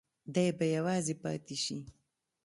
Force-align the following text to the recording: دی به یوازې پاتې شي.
دی 0.33 0.45
به 0.57 0.65
یوازې 0.77 1.13
پاتې 1.23 1.55
شي. 1.63 1.79